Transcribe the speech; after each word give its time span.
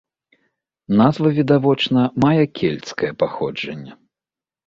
Назва, 1.01 1.29
відавочна, 1.39 2.01
мае 2.25 2.43
кельцкае 2.61 3.11
паходжанне. 3.25 3.93